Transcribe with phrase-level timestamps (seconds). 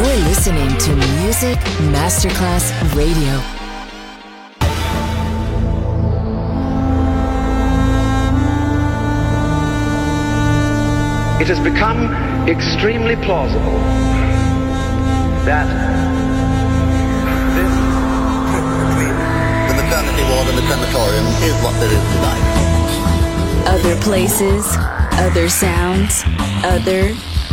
[0.00, 1.58] You're listening to Music
[1.92, 3.34] Masterclass Radio.
[11.38, 13.78] It has become extremely plausible
[15.44, 15.68] that
[17.52, 17.74] this
[19.68, 22.44] The maternity ward in the crematorium is what there is tonight.
[23.66, 24.64] Other places,
[25.18, 26.24] other sounds,
[26.64, 27.14] other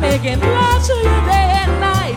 [0.00, 2.16] making love to you day and night.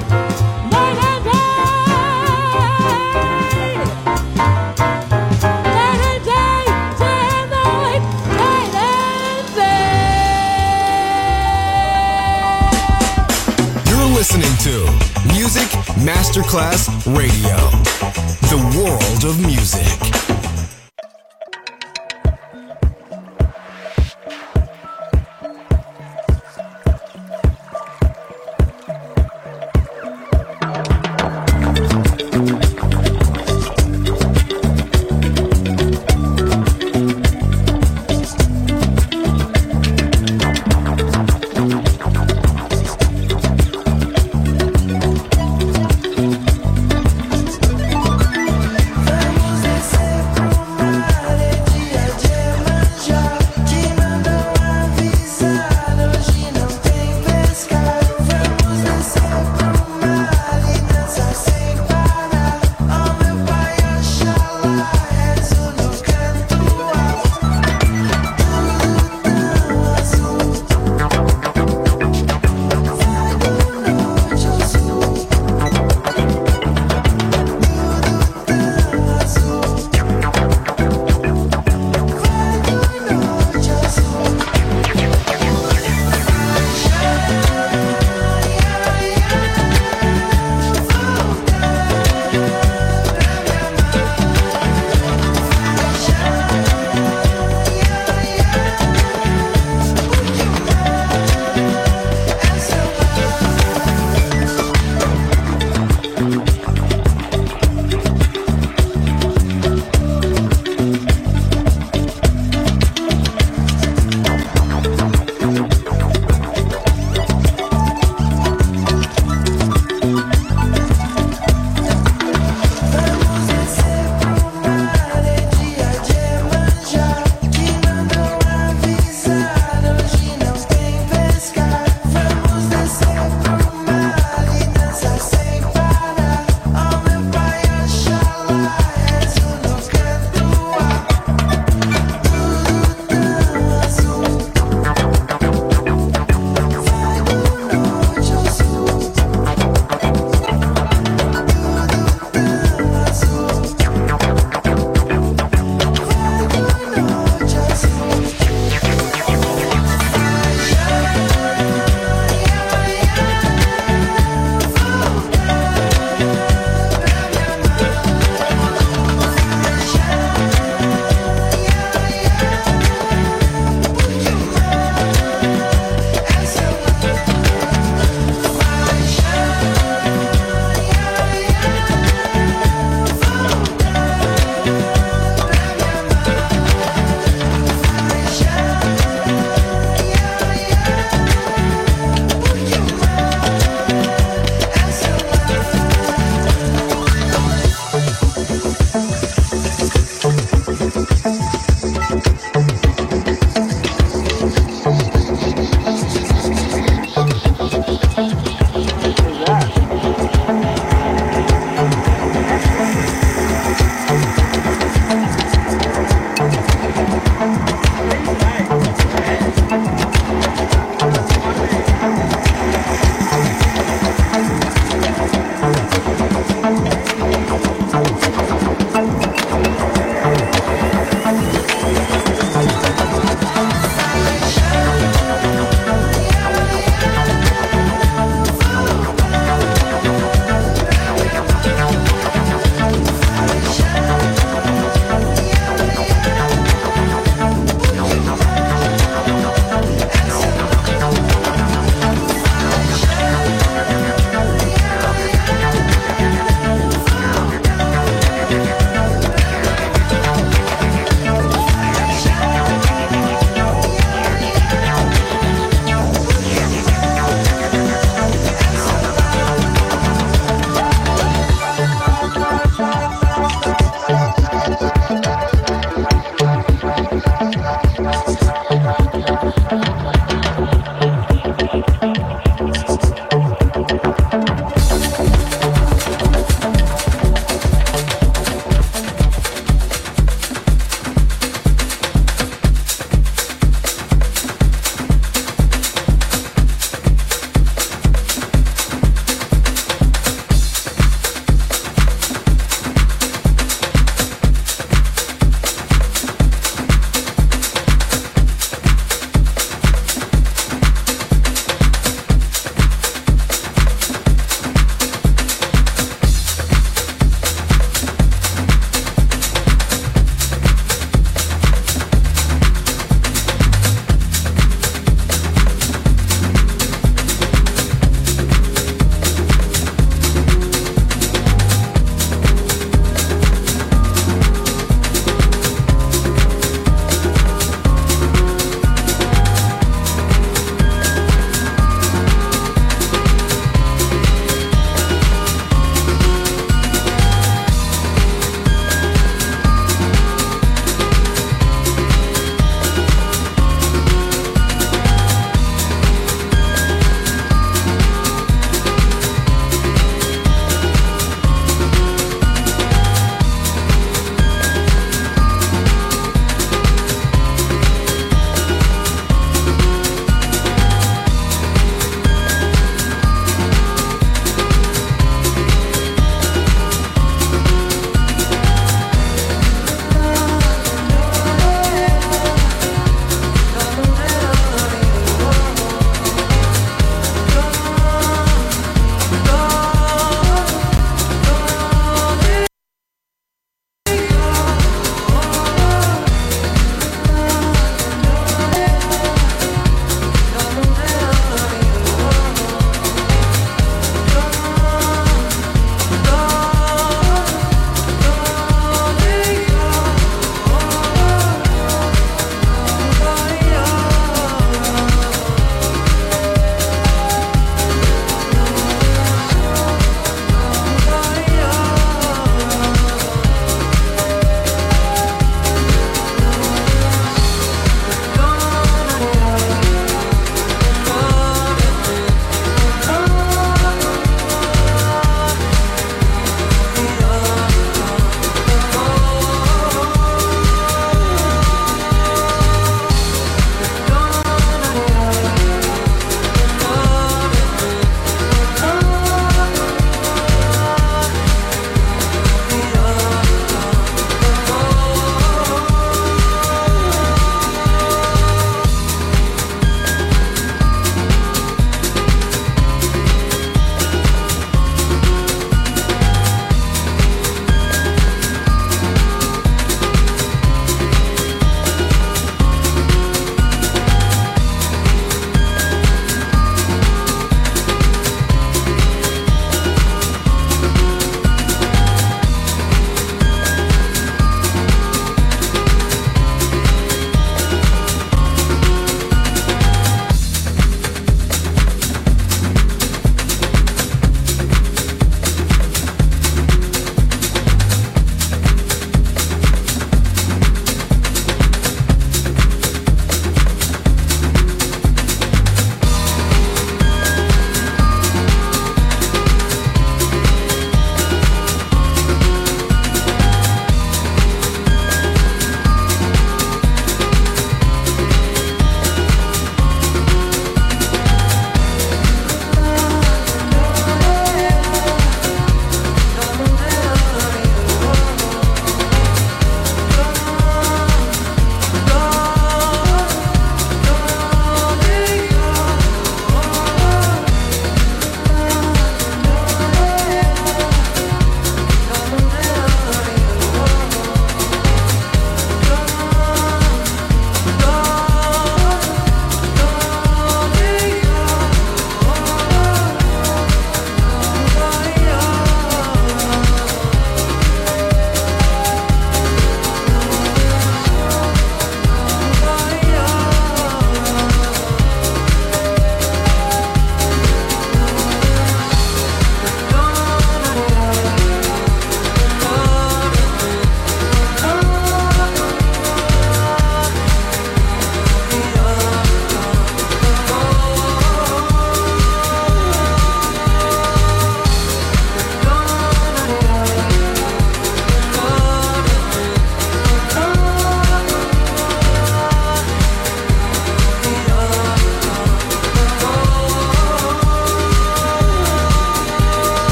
[13.89, 14.85] You're listening to
[15.33, 15.67] Music
[15.99, 16.87] Masterclass
[17.17, 17.57] Radio,
[18.49, 20.22] the world of music.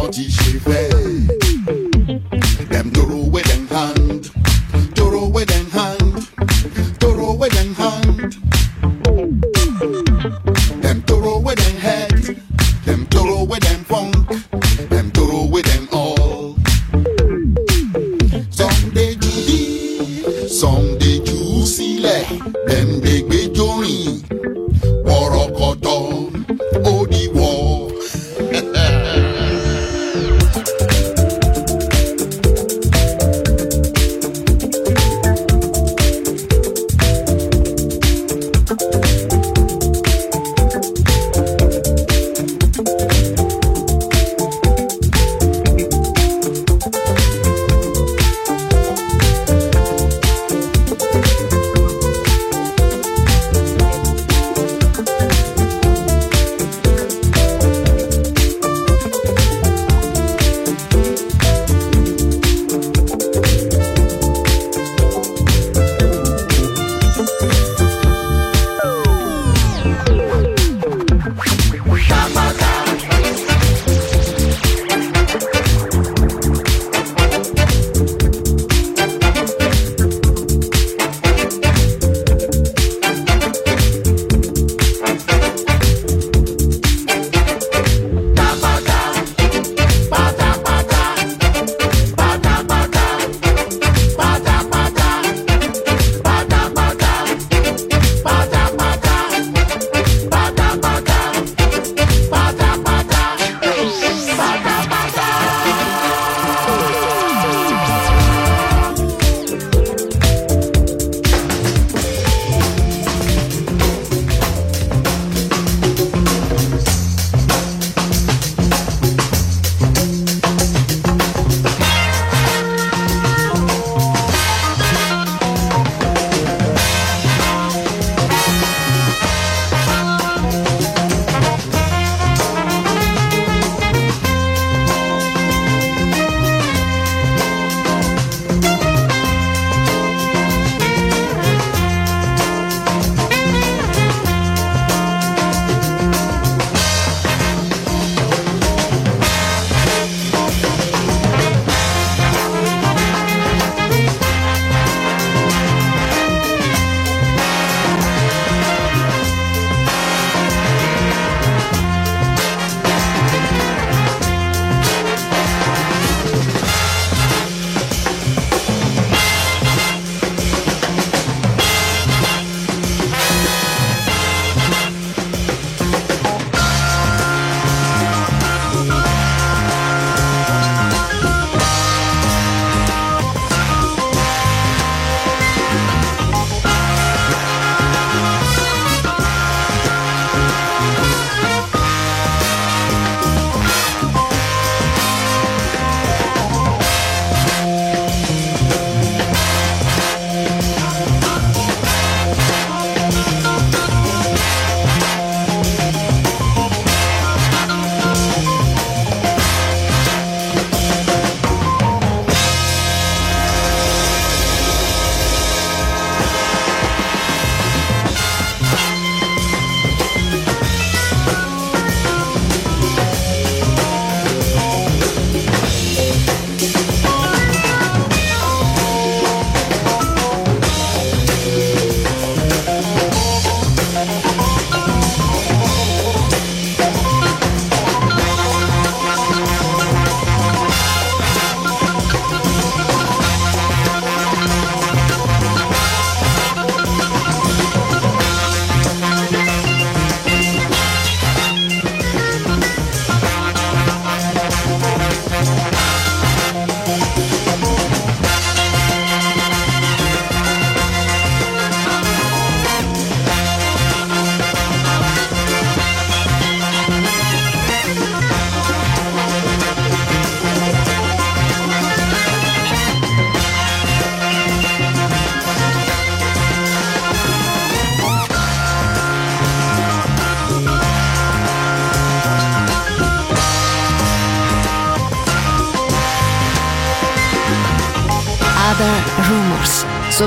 [0.00, 0.89] party chez Fred.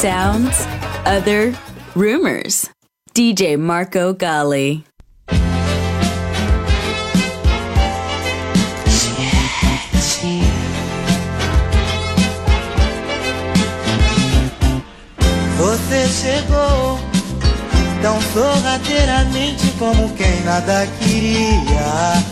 [0.00, 0.56] Sounds,
[1.04, 1.54] other
[1.94, 2.70] rumors.
[3.12, 4.82] DJ Marco Gali.
[15.58, 16.98] Você chegou
[18.00, 22.24] tão sorrateiramente como quem nada queria.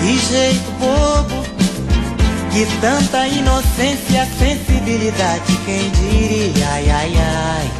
[0.00, 1.47] Que jeito bobo,
[2.58, 7.70] que tanta inocência, sensibilidade, quem diria, ai ai ai.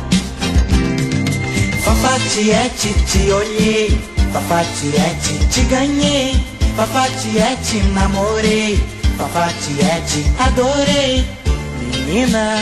[1.83, 4.01] Fafatiete, te olhei,
[4.33, 8.81] Fafatiete, te ganhei, Fafatiete, namorei,
[9.17, 11.27] Fafatiete, adorei,
[11.81, 12.59] menina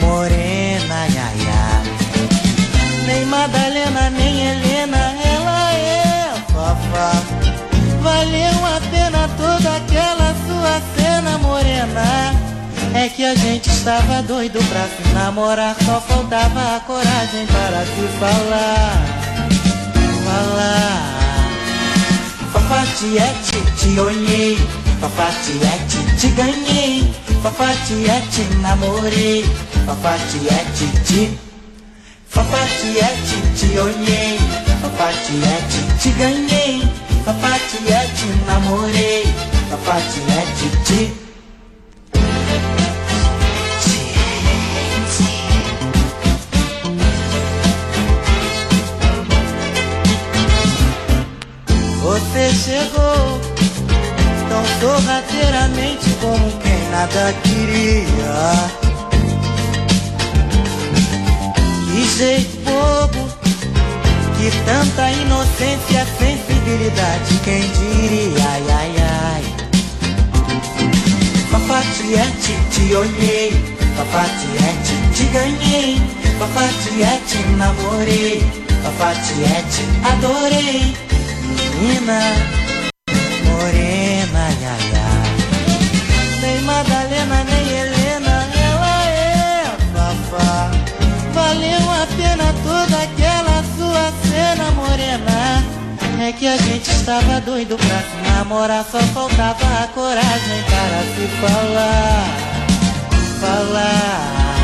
[0.00, 1.86] morena, ai ai.
[3.06, 7.22] Nem Madalena, nem Helena, ela é Fafá.
[8.02, 11.03] Valeu a pena toda aquela sua cena
[11.38, 12.34] morena.
[12.94, 18.08] É que a gente estava doido pra se namorar, só faltava a coragem para se
[18.18, 19.24] falar.
[20.24, 21.14] Falar.
[22.52, 24.56] Fafatiete, te olhei,
[25.00, 29.44] Fafatiete, te ganhei, Fafatiete, namorei,
[29.84, 31.38] Fafatiete, te
[32.28, 34.38] Fafatiete, te olhei,
[34.82, 36.82] Fafatiete, te ganhei,
[37.24, 39.24] Fafatiete, namorei,
[39.76, 41.12] Fafatiete, te
[52.02, 53.40] Você chegou
[54.48, 58.70] tão sorrateiramente como quem nada queria.
[61.90, 63.28] Que jeito bobo,
[64.36, 69.53] que tanta inocência, sensibilidade, quem diria, ai ai ai.
[71.54, 73.52] Papatiete, te olhei,
[73.96, 76.02] papatiete, te ganhei,
[76.36, 78.42] papatiete, namorei,
[78.82, 80.96] papatiete, adorei,
[81.78, 82.18] menina
[83.44, 85.30] morena, ai ai ai.
[86.40, 87.53] Nem Madalena, nem
[96.44, 102.26] que a gente estava doido pra se namorar, só faltava a coragem para se falar.
[103.40, 104.56] Falar.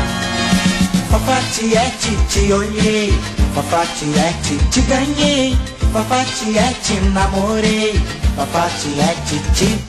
[1.09, 3.11] Fafatiete, te olhei,
[3.55, 5.57] Fafatiete, te ganhei,
[5.91, 7.99] Fafatiete, namorei,
[8.35, 9.79] Fafatiete, te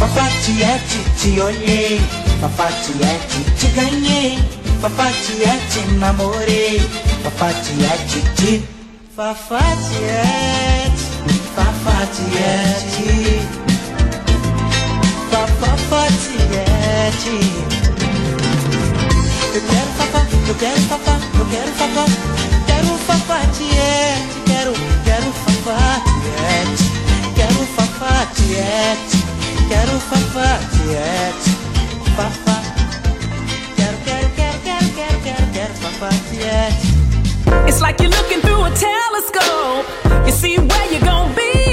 [0.00, 2.00] Fafatiete, te olhei,
[2.40, 4.38] Fafatiete, te ganhei,
[4.80, 6.80] Fafatiete, namorei,
[7.22, 8.76] Fafatiete, te
[9.14, 10.75] Fafatiete,
[37.68, 39.86] It's like you're looking through a telescope.
[40.26, 41.65] You see where you're gonna be.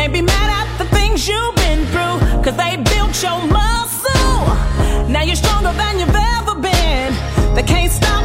[0.00, 2.16] Can't be mad at the things you've been through.
[2.42, 4.46] Cause they built your muscle.
[5.12, 7.12] Now you're stronger than you've ever been.
[7.54, 8.24] They can't stop